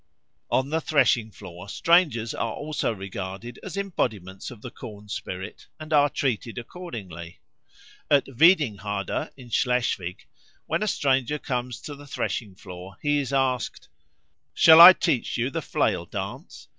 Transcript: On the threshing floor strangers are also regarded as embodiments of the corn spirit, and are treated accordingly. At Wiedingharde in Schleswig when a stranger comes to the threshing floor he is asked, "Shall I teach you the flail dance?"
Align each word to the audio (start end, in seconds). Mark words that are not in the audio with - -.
On 0.49 0.69
the 0.71 0.81
threshing 0.81 1.29
floor 1.29 1.69
strangers 1.69 2.33
are 2.33 2.55
also 2.55 2.91
regarded 2.91 3.59
as 3.61 3.77
embodiments 3.77 4.49
of 4.49 4.63
the 4.63 4.71
corn 4.71 5.07
spirit, 5.09 5.67
and 5.79 5.93
are 5.93 6.09
treated 6.09 6.57
accordingly. 6.57 7.37
At 8.09 8.25
Wiedingharde 8.25 9.29
in 9.37 9.51
Schleswig 9.51 10.25
when 10.65 10.81
a 10.81 10.87
stranger 10.87 11.37
comes 11.37 11.79
to 11.81 11.93
the 11.93 12.07
threshing 12.07 12.55
floor 12.55 12.97
he 13.03 13.19
is 13.19 13.31
asked, 13.31 13.89
"Shall 14.55 14.81
I 14.81 14.93
teach 14.93 15.37
you 15.37 15.51
the 15.51 15.61
flail 15.61 16.07
dance?" 16.07 16.67